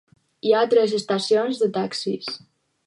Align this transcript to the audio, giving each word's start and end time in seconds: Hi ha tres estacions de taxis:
Hi 0.47 0.53
ha 0.53 0.69
tres 0.71 0.95
estacions 1.01 1.63
de 1.63 1.71
taxis: 1.79 2.35